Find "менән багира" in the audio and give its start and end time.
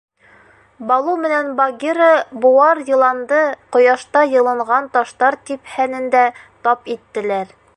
1.25-2.07